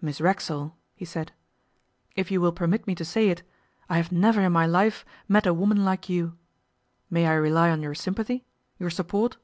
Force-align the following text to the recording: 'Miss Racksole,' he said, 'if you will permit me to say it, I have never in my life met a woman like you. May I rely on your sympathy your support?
'Miss 0.00 0.20
Racksole,' 0.20 0.76
he 0.94 1.04
said, 1.04 1.32
'if 2.14 2.30
you 2.30 2.40
will 2.40 2.52
permit 2.52 2.86
me 2.86 2.94
to 2.94 3.04
say 3.04 3.28
it, 3.28 3.42
I 3.88 3.96
have 3.96 4.12
never 4.12 4.40
in 4.42 4.52
my 4.52 4.66
life 4.66 5.04
met 5.26 5.46
a 5.46 5.52
woman 5.52 5.84
like 5.84 6.08
you. 6.08 6.38
May 7.10 7.26
I 7.26 7.32
rely 7.34 7.70
on 7.70 7.82
your 7.82 7.96
sympathy 7.96 8.44
your 8.78 8.90
support? 8.90 9.36